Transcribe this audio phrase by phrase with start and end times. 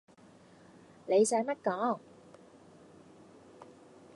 [1.05, 1.99] 你洗乜講